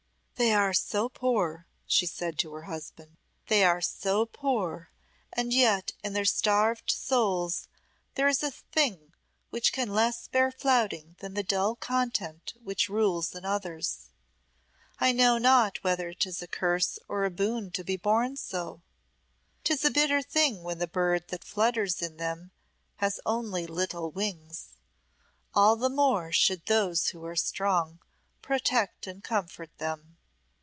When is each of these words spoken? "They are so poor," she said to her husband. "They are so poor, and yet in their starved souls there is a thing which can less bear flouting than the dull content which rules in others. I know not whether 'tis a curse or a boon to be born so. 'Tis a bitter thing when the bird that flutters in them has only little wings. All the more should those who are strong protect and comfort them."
"They 0.35 0.55
are 0.55 0.73
so 0.73 1.07
poor," 1.07 1.67
she 1.85 2.07
said 2.07 2.39
to 2.39 2.51
her 2.53 2.63
husband. 2.63 3.17
"They 3.47 3.63
are 3.63 3.79
so 3.79 4.25
poor, 4.25 4.89
and 5.31 5.53
yet 5.53 5.91
in 6.03 6.13
their 6.13 6.25
starved 6.25 6.89
souls 6.89 7.67
there 8.15 8.27
is 8.27 8.41
a 8.41 8.49
thing 8.49 9.13
which 9.51 9.71
can 9.71 9.93
less 9.93 10.27
bear 10.27 10.49
flouting 10.51 11.15
than 11.19 11.35
the 11.35 11.43
dull 11.43 11.75
content 11.75 12.55
which 12.59 12.89
rules 12.89 13.35
in 13.35 13.45
others. 13.45 14.09
I 14.97 15.11
know 15.11 15.37
not 15.37 15.83
whether 15.83 16.11
'tis 16.11 16.41
a 16.41 16.47
curse 16.47 16.97
or 17.07 17.23
a 17.23 17.29
boon 17.29 17.69
to 17.73 17.83
be 17.83 17.95
born 17.95 18.35
so. 18.35 18.81
'Tis 19.63 19.85
a 19.85 19.91
bitter 19.91 20.23
thing 20.23 20.63
when 20.63 20.79
the 20.79 20.87
bird 20.87 21.27
that 21.27 21.43
flutters 21.43 22.01
in 22.01 22.17
them 22.17 22.49
has 22.95 23.19
only 23.27 23.67
little 23.67 24.09
wings. 24.09 24.69
All 25.53 25.75
the 25.75 25.87
more 25.87 26.31
should 26.31 26.65
those 26.65 27.09
who 27.09 27.23
are 27.25 27.35
strong 27.35 27.99
protect 28.41 29.05
and 29.05 29.23
comfort 29.23 29.77
them." 29.77 30.17